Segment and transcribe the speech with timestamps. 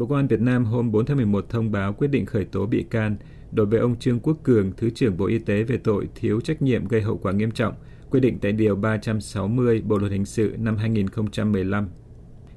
[0.00, 2.66] Bộ Công an Việt Nam hôm 4 tháng 11 thông báo quyết định khởi tố
[2.66, 3.16] bị can
[3.52, 6.62] đối với ông Trương Quốc Cường, Thứ trưởng Bộ Y tế về tội thiếu trách
[6.62, 7.74] nhiệm gây hậu quả nghiêm trọng,
[8.10, 11.88] quy định tại Điều 360 Bộ Luật Hình sự năm 2015.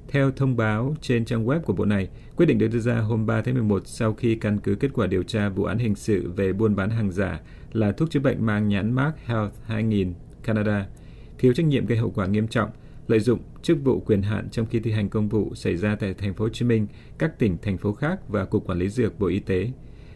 [0.08, 3.26] Theo thông báo trên trang web của Bộ này, quyết định được đưa ra hôm
[3.26, 6.30] 3 tháng 11 sau khi căn cứ kết quả điều tra vụ án hình sự
[6.36, 7.40] về buôn bán hàng giả
[7.72, 10.86] là thuốc chữa bệnh mang nhãn Mark Health 2000 Canada,
[11.38, 12.70] thiếu trách nhiệm gây hậu quả nghiêm trọng,
[13.08, 16.14] lợi dụng chức vụ quyền hạn trong khi thi hành công vụ xảy ra tại
[16.14, 16.86] thành phố Hồ Chí Minh,
[17.18, 19.70] các tỉnh thành phố khác và cục quản lý dược Bộ Y tế.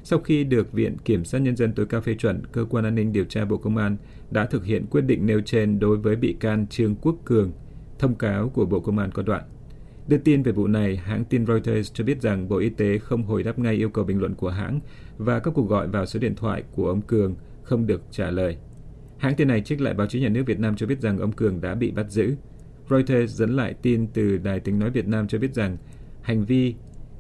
[0.05, 2.95] Sau khi được Viện Kiểm sát Nhân dân tối cao phê chuẩn, Cơ quan An
[2.95, 3.97] ninh Điều tra Bộ Công an
[4.31, 7.53] đã thực hiện quyết định nêu trên đối với bị can Trương Quốc Cường.
[7.99, 9.43] Thông cáo của Bộ Công an có đoạn.
[10.09, 13.23] Đưa tin về vụ này, hãng tin Reuters cho biết rằng Bộ Y tế không
[13.23, 14.81] hồi đáp ngay yêu cầu bình luận của hãng
[15.19, 18.57] và các cuộc gọi vào số điện thoại của ông Cường không được trả lời.
[19.19, 21.33] Hãng tin này trích lại báo chí nhà nước Việt Nam cho biết rằng ông
[21.33, 22.35] Cường đã bị bắt giữ.
[22.91, 25.77] Reuters dẫn lại tin từ Đài tiếng nói Việt Nam cho biết rằng
[26.23, 26.75] hành vi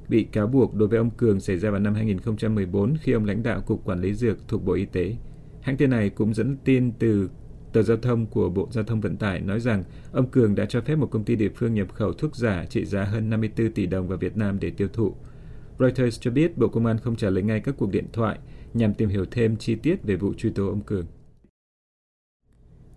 [0.09, 3.43] bị cáo buộc đối với ông Cường xảy ra vào năm 2014 khi ông lãnh
[3.43, 5.17] đạo Cục Quản lý Dược thuộc Bộ Y tế.
[5.61, 7.31] Hãng tin này cũng dẫn tin từ
[7.73, 10.81] tờ giao thông của Bộ Giao thông Vận tải nói rằng ông Cường đã cho
[10.81, 13.87] phép một công ty địa phương nhập khẩu thuốc giả trị giá hơn 54 tỷ
[13.87, 15.15] đồng vào Việt Nam để tiêu thụ.
[15.79, 18.39] Reuters cho biết Bộ Công an không trả lời ngay các cuộc điện thoại
[18.75, 21.07] nhằm tìm hiểu thêm chi tiết về vụ truy tố ông Cường.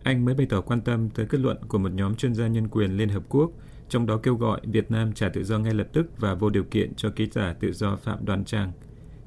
[0.03, 2.67] Anh mới bày tỏ quan tâm tới kết luận của một nhóm chuyên gia nhân
[2.67, 3.51] quyền Liên Hợp Quốc,
[3.89, 6.63] trong đó kêu gọi Việt Nam trả tự do ngay lập tức và vô điều
[6.63, 8.71] kiện cho ký giả tự do Phạm Đoàn Trang.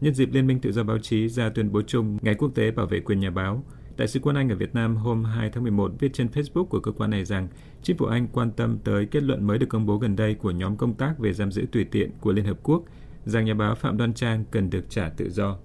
[0.00, 2.70] Nhân dịp Liên minh Tự do Báo chí ra tuyên bố chung Ngày Quốc tế
[2.70, 3.64] Bảo vệ quyền nhà báo,
[3.96, 6.80] Đại sứ quán Anh ở Việt Nam hôm 2 tháng 11 viết trên Facebook của
[6.80, 7.48] cơ quan này rằng
[7.82, 10.50] chính phủ Anh quan tâm tới kết luận mới được công bố gần đây của
[10.50, 12.82] nhóm công tác về giam giữ tùy tiện của Liên Hợp Quốc
[13.24, 15.58] rằng nhà báo Phạm Đoan Trang cần được trả tự do.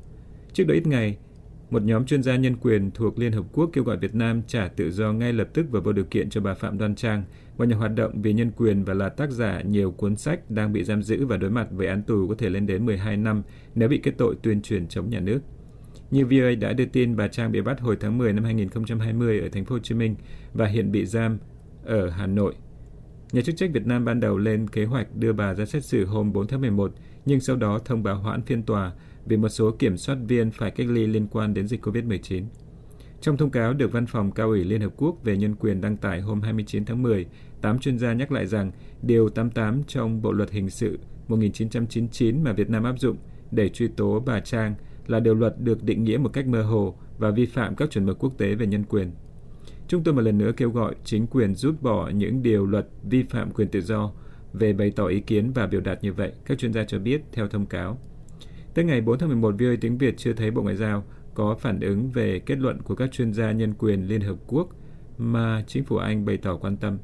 [0.54, 1.18] Trước đó ít ngày,
[1.70, 4.68] một nhóm chuyên gia nhân quyền thuộc Liên Hợp Quốc kêu gọi Việt Nam trả
[4.68, 7.24] tự do ngay lập tức và vô điều kiện cho bà Phạm Đoan Trang,
[7.58, 10.74] một nhà hoạt động vì nhân quyền và là tác giả nhiều cuốn sách đang
[10.74, 13.44] bị giam giữ và đối mặt với án tù có thể lên đến 12 năm
[13.76, 15.40] nếu bị kết tội tuyên truyền chống nhà nước.
[16.12, 19.50] Như VOA đã đưa tin, bà Trang bị bắt hồi tháng 10 năm 2020 ở
[19.50, 20.16] thành phố Hồ Chí Minh
[20.54, 21.38] và hiện bị giam
[21.86, 22.56] ở Hà Nội.
[23.32, 26.06] Nhà chức trách Việt Nam ban đầu lên kế hoạch đưa bà ra xét xử
[26.06, 26.92] hôm 4 tháng 11,
[27.30, 28.92] nhưng sau đó thông báo hoãn phiên tòa
[29.26, 32.44] vì một số kiểm soát viên phải cách ly liên quan đến dịch COVID-19.
[33.22, 35.98] Trong thông cáo được Văn phòng Cao ủy Liên Hợp Quốc về Nhân quyền đăng
[35.98, 37.26] tải hôm 29 tháng 10,
[37.62, 42.54] 8 chuyên gia nhắc lại rằng Điều 88 trong Bộ Luật Hình sự 1999 mà
[42.54, 43.18] Việt Nam áp dụng
[43.52, 44.76] để truy tố bà Trang
[45.08, 48.06] là điều luật được định nghĩa một cách mơ hồ và vi phạm các chuẩn
[48.06, 49.12] mực quốc tế về nhân quyền.
[49.88, 53.24] Chúng tôi một lần nữa kêu gọi chính quyền rút bỏ những điều luật vi
[53.24, 54.12] phạm quyền tự do
[54.54, 57.22] về bày tỏ ý kiến và biểu đạt như vậy, các chuyên gia cho biết
[57.32, 57.98] theo thông cáo.
[58.74, 61.80] Tới ngày 4 tháng 11, VOA tiếng Việt chưa thấy Bộ Ngoại giao có phản
[61.80, 64.70] ứng về kết luận của các chuyên gia nhân quyền Liên Hợp Quốc
[65.18, 66.98] mà chính phủ Anh bày tỏ quan tâm.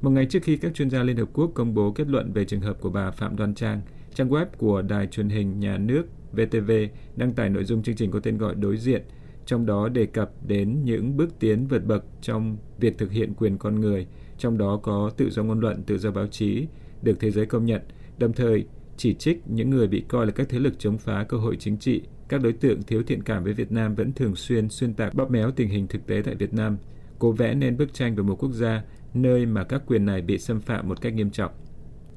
[0.00, 2.44] Một ngày trước khi các chuyên gia Liên Hợp Quốc công bố kết luận về
[2.44, 3.80] trường hợp của bà Phạm Đoan Trang,
[4.14, 6.70] trang web của Đài truyền hình nhà nước VTV
[7.16, 9.02] đăng tải nội dung chương trình có tên gọi đối diện,
[9.46, 13.58] trong đó đề cập đến những bước tiến vượt bậc trong việc thực hiện quyền
[13.58, 14.06] con người,
[14.38, 16.66] trong đó có tự do ngôn luận, tự do báo chí,
[17.02, 17.82] được thế giới công nhận,
[18.18, 18.66] đồng thời
[18.96, 21.78] chỉ trích những người bị coi là các thế lực chống phá cơ hội chính
[21.78, 25.14] trị, các đối tượng thiếu thiện cảm với Việt Nam vẫn thường xuyên xuyên tạc
[25.14, 26.76] bóp méo tình hình thực tế tại Việt Nam,
[27.18, 28.82] cố vẽ nên bức tranh về một quốc gia
[29.14, 31.52] nơi mà các quyền này bị xâm phạm một cách nghiêm trọng.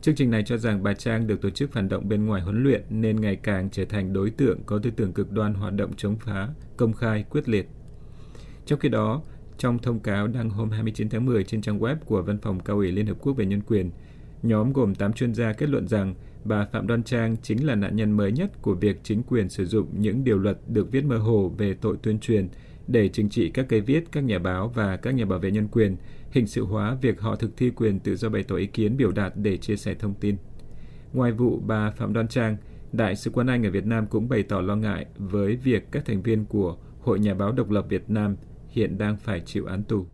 [0.02, 2.64] Chương trình này cho rằng bà Trang được tổ chức phản động bên ngoài huấn
[2.64, 5.92] luyện nên ngày càng trở thành đối tượng có tư tưởng cực đoan hoạt động
[5.98, 7.68] chống phá, công khai, quyết liệt.
[8.66, 9.22] Trong khi đó,
[9.60, 12.78] trong thông cáo đăng hôm 29 tháng 10 trên trang web của Văn phòng Cao
[12.78, 13.92] ủy Liên Hợp Quốc về Nhân quyền,
[14.44, 17.96] nhóm gồm 8 chuyên gia kết luận rằng bà Phạm Đoan Trang chính là nạn
[17.96, 21.18] nhân mới nhất của việc chính quyền sử dụng những điều luật được viết mơ
[21.18, 22.48] hồ về tội tuyên truyền
[22.88, 25.68] để trừng trị các cây viết, các nhà báo và các nhà bảo vệ nhân
[25.68, 25.98] quyền,
[26.32, 29.12] hình sự hóa việc họ thực thi quyền tự do bày tỏ ý kiến biểu
[29.12, 30.36] đạt để chia sẻ thông tin.
[31.14, 32.58] Ngoài vụ bà Phạm Đoan Trang,
[32.92, 36.06] Đại sứ quán Anh ở Việt Nam cũng bày tỏ lo ngại với việc các
[36.06, 38.36] thành viên của Hội Nhà báo Độc lập Việt Nam
[38.70, 40.08] hiện đang phải chịu án tù.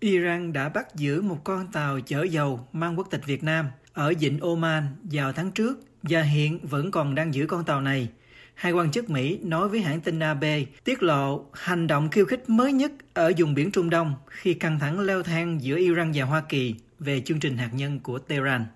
[0.00, 4.12] Iran đã bắt giữ một con tàu chở dầu mang quốc tịch Việt Nam ở
[4.20, 8.08] vịnh Oman vào tháng trước và hiện vẫn còn đang giữ con tàu này.
[8.54, 10.44] Hai quan chức Mỹ nói với hãng tin AB
[10.84, 14.78] tiết lộ hành động khiêu khích mới nhất ở vùng biển Trung Đông khi căng
[14.78, 18.66] thẳng leo thang giữa Iran và Hoa Kỳ về chương trình hạt nhân của Tehran.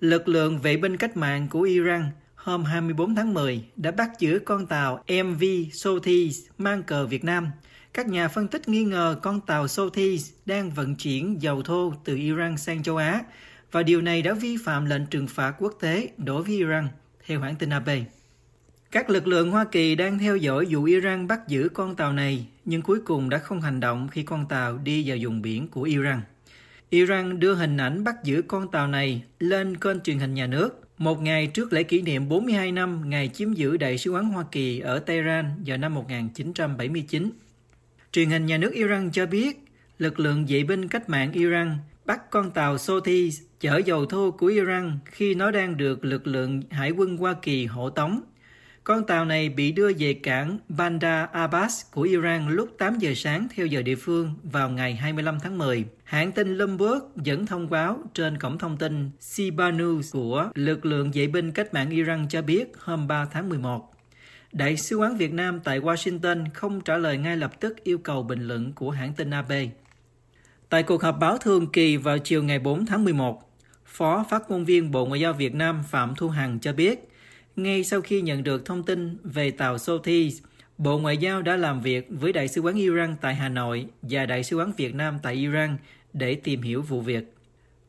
[0.00, 2.04] Lực lượng vệ binh cách mạng của Iran
[2.42, 7.50] hôm 24 tháng 10 đã bắt giữ con tàu MV Sothis mang cờ Việt Nam.
[7.92, 12.16] Các nhà phân tích nghi ngờ con tàu Sothis đang vận chuyển dầu thô từ
[12.16, 13.22] Iran sang châu Á
[13.72, 16.88] và điều này đã vi phạm lệnh trừng phạt quốc tế đối với Iran,
[17.26, 17.88] theo hãng tin AP.
[18.90, 22.46] Các lực lượng Hoa Kỳ đang theo dõi vụ Iran bắt giữ con tàu này,
[22.64, 25.82] nhưng cuối cùng đã không hành động khi con tàu đi vào vùng biển của
[25.82, 26.20] Iran.
[26.90, 30.89] Iran đưa hình ảnh bắt giữ con tàu này lên kênh truyền hình nhà nước
[31.00, 34.44] một ngày trước lễ kỷ niệm 42 năm ngày chiếm giữ Đại sứ quán Hoa
[34.52, 37.30] Kỳ ở Tehran vào năm 1979.
[38.12, 39.64] Truyền hình nhà nước Iran cho biết,
[39.98, 43.30] lực lượng vệ binh cách mạng Iran bắt con tàu Sothi
[43.60, 47.66] chở dầu thô của Iran khi nó đang được lực lượng hải quân Hoa Kỳ
[47.66, 48.20] hộ tống
[48.84, 53.48] con tàu này bị đưa về cảng Bandar Abbas của Iran lúc 8 giờ sáng
[53.54, 55.84] theo giờ địa phương vào ngày 25 tháng 10.
[56.04, 61.10] Hãng tin Bloomberg dẫn thông báo trên cổng thông tin Siba News của lực lượng
[61.14, 63.92] vệ binh cách mạng Iran cho biết hôm 3 tháng 11.
[64.52, 68.22] Đại sứ quán Việt Nam tại Washington không trả lời ngay lập tức yêu cầu
[68.22, 69.52] bình luận của hãng tin AP.
[70.68, 73.50] Tại cuộc họp báo thường kỳ vào chiều ngày 4 tháng 11,
[73.84, 77.09] Phó phát ngôn viên Bộ Ngoại giao Việt Nam Phạm Thu Hằng cho biết
[77.62, 80.32] ngay sau khi nhận được thông tin về tàu Sothi,
[80.78, 84.26] Bộ Ngoại giao đã làm việc với Đại sứ quán Iran tại Hà Nội và
[84.26, 85.76] Đại sứ quán Việt Nam tại Iran
[86.12, 87.34] để tìm hiểu vụ việc.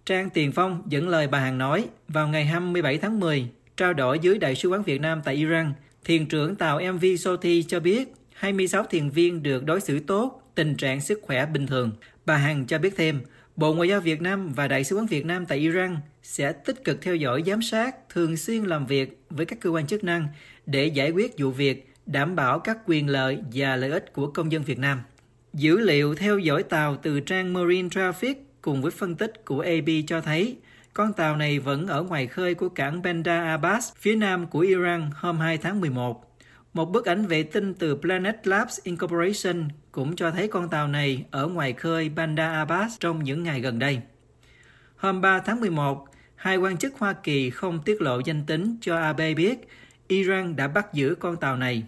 [0.06, 3.48] Trang Tiền Phong dẫn lời bà Hằng nói, vào ngày 27 tháng 10,
[3.78, 5.74] trao đổi dưới Đại sứ quán Việt Nam tại Iran,
[6.06, 10.76] thuyền trưởng tàu MV Sothi cho biết 26 thuyền viên được đối xử tốt, tình
[10.76, 11.92] trạng sức khỏe bình thường.
[12.26, 13.22] Bà Hằng cho biết thêm,
[13.62, 16.84] Bộ Ngoại giao Việt Nam và Đại sứ quán Việt Nam tại Iran sẽ tích
[16.84, 20.28] cực theo dõi giám sát, thường xuyên làm việc với các cơ quan chức năng
[20.66, 24.52] để giải quyết vụ việc, đảm bảo các quyền lợi và lợi ích của công
[24.52, 25.02] dân Việt Nam.
[25.54, 29.90] Dữ liệu theo dõi tàu từ trang Marine Traffic cùng với phân tích của AB
[30.08, 30.58] cho thấy
[30.94, 35.10] con tàu này vẫn ở ngoài khơi của cảng Bandar Abbas, phía nam của Iran
[35.14, 36.38] hôm 2 tháng 11.
[36.74, 41.26] Một bức ảnh vệ tinh từ Planet Labs Incorporation cũng cho thấy con tàu này
[41.32, 44.00] ở ngoài khơi Bandar Abbas trong những ngày gần đây.
[44.96, 48.98] Hôm 3 tháng 11, hai quan chức Hoa Kỳ không tiết lộ danh tính cho
[48.98, 49.68] AB biết
[50.08, 51.84] Iran đã bắt giữ con tàu này.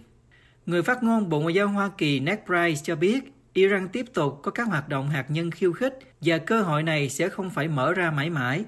[0.66, 4.40] Người phát ngôn Bộ Ngoại giao Hoa Kỳ Ned Price cho biết Iran tiếp tục
[4.42, 7.68] có các hoạt động hạt nhân khiêu khích và cơ hội này sẽ không phải
[7.68, 8.64] mở ra mãi mãi.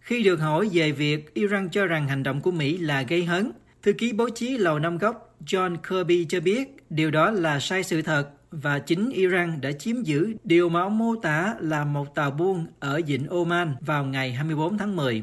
[0.00, 3.52] Khi được hỏi về việc Iran cho rằng hành động của Mỹ là gây hấn,
[3.82, 7.82] thư ký báo chí Lầu Năm Góc John Kirby cho biết điều đó là sai
[7.82, 8.30] sự thật
[8.62, 12.66] và chính Iran đã chiếm giữ điều mà ông mô tả là một tàu buôn
[12.80, 15.22] ở vịnh Oman vào ngày 24 tháng 10.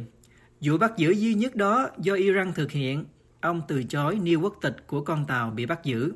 [0.61, 3.05] Vụ bắt giữ duy nhất đó do Iran thực hiện,
[3.41, 6.13] ông từ chối nêu quốc tịch của con tàu bị bắt giữ.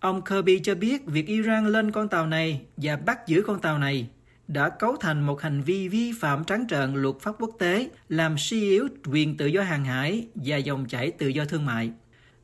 [0.00, 3.78] Ông Kirby cho biết việc Iran lên con tàu này và bắt giữ con tàu
[3.78, 4.08] này
[4.48, 8.38] đã cấu thành một hành vi vi phạm trắng trợn luật pháp quốc tế, làm
[8.38, 11.90] suy yếu quyền tự do hàng hải và dòng chảy tự do thương mại.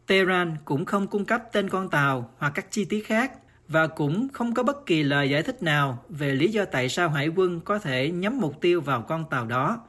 [0.06, 3.32] Tehran cũng không cung cấp tên con tàu hoặc các chi tiết khác
[3.68, 7.08] và cũng không có bất kỳ lời giải thích nào về lý do tại sao
[7.08, 9.80] hải quân có thể nhắm mục tiêu vào con tàu đó.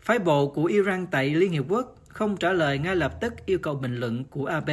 [0.00, 3.58] Phái bộ của Iran tại Liên Hiệp Quốc không trả lời ngay lập tức yêu
[3.58, 4.70] cầu bình luận của AB.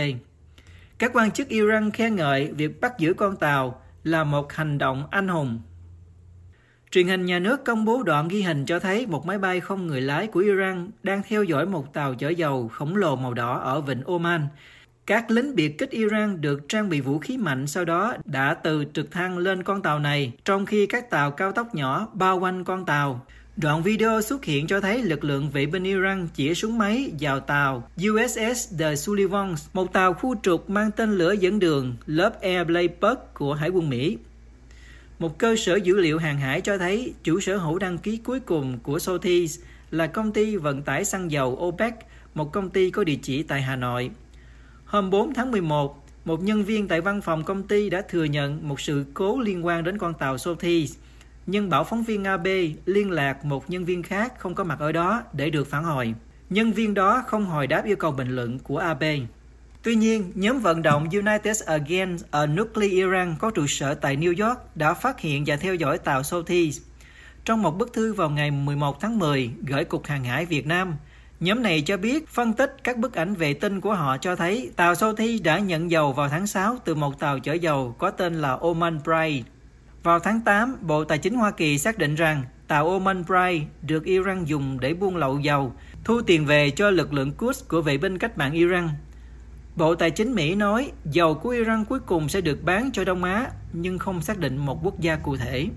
[0.97, 5.07] Các quan chức Iran khen ngợi việc bắt giữ con tàu là một hành động
[5.11, 5.61] anh hùng.
[6.91, 9.87] Truyền hình nhà nước công bố đoạn ghi hình cho thấy một máy bay không
[9.87, 13.59] người lái của Iran đang theo dõi một tàu chở dầu khổng lồ màu đỏ
[13.59, 14.47] ở vịnh Oman
[15.05, 18.85] các lính biệt kích Iran được trang bị vũ khí mạnh sau đó đã từ
[18.93, 22.63] trực thăng lên con tàu này, trong khi các tàu cao tốc nhỏ bao quanh
[22.63, 23.25] con tàu.
[23.57, 27.39] Đoạn video xuất hiện cho thấy lực lượng vệ binh Iran chỉ súng máy vào
[27.39, 32.67] tàu USS The Sullivan, một tàu khu trục mang tên lửa dẫn đường lớp Air
[32.67, 34.17] Bird của Hải quân Mỹ.
[35.19, 38.39] Một cơ sở dữ liệu hàng hải cho thấy chủ sở hữu đăng ký cuối
[38.39, 39.59] cùng của Sothis
[39.91, 41.93] là công ty vận tải xăng dầu OPEC,
[42.33, 44.11] một công ty có địa chỉ tại Hà Nội.
[44.93, 48.67] Hôm 4 tháng 11, một nhân viên tại văn phòng công ty đã thừa nhận
[48.67, 50.95] một sự cố liên quan đến con tàu Sothis,
[51.45, 52.47] nhưng bảo phóng viên AB
[52.85, 56.13] liên lạc một nhân viên khác không có mặt ở đó để được phản hồi.
[56.49, 59.03] Nhân viên đó không hồi đáp yêu cầu bình luận của AB.
[59.83, 64.47] Tuy nhiên, nhóm vận động United Against a Nuclear Iran có trụ sở tại New
[64.47, 66.81] York đã phát hiện và theo dõi tàu Sothis.
[67.45, 70.95] Trong một bức thư vào ngày 11 tháng 10 gửi Cục Hàng hải Việt Nam,
[71.39, 74.71] Nhóm này cho biết phân tích các bức ảnh vệ tinh của họ cho thấy
[74.75, 78.41] tàu Southi đã nhận dầu vào tháng 6 từ một tàu chở dầu có tên
[78.41, 79.43] là Oman Pride.
[80.03, 84.03] Vào tháng 8, Bộ Tài chính Hoa Kỳ xác định rằng tàu Oman Pride được
[84.03, 85.73] Iran dùng để buôn lậu dầu,
[86.03, 88.89] thu tiền về cho lực lượng Quds của vệ binh cách mạng Iran.
[89.75, 93.23] Bộ Tài chính Mỹ nói dầu của Iran cuối cùng sẽ được bán cho Đông
[93.23, 95.67] Á, nhưng không xác định một quốc gia cụ thể.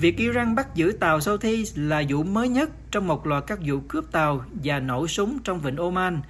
[0.00, 3.80] Việc Iran bắt giữ tàu Houthi là vụ mới nhất trong một loạt các vụ
[3.88, 6.20] cướp tàu và nổ súng trong vịnh Oman.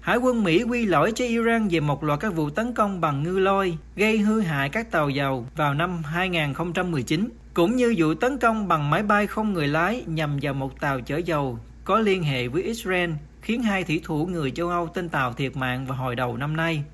[0.00, 3.22] Hải quân Mỹ quy lỗi cho Iran về một loạt các vụ tấn công bằng
[3.22, 8.38] ngư lôi gây hư hại các tàu dầu vào năm 2019, cũng như vụ tấn
[8.38, 12.22] công bằng máy bay không người lái nhằm vào một tàu chở dầu có liên
[12.22, 13.10] hệ với Israel
[13.42, 16.56] khiến hai thủy thủ người châu Âu tên tàu thiệt mạng vào hồi đầu năm
[16.56, 16.84] nay.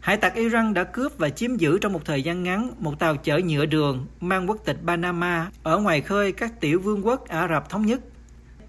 [0.00, 3.16] Hải tặc Iran đã cướp và chiếm giữ trong một thời gian ngắn một tàu
[3.16, 7.48] chở nhựa đường mang quốc tịch Panama ở ngoài khơi các tiểu vương quốc Ả
[7.48, 8.00] Rập Thống Nhất.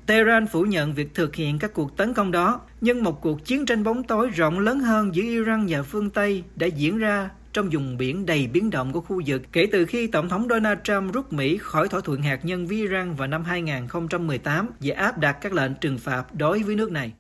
[0.06, 3.66] Tehran phủ nhận việc thực hiện các cuộc tấn công đó, nhưng một cuộc chiến
[3.66, 7.70] tranh bóng tối rộng lớn hơn giữa Iran và phương Tây đã diễn ra trong
[7.72, 11.14] vùng biển đầy biến động của khu vực kể từ khi Tổng thống Donald Trump
[11.14, 15.38] rút Mỹ khỏi thỏa thuận hạt nhân với Iran vào năm 2018 và áp đặt
[15.42, 17.14] các lệnh trừng phạt đối với nước này.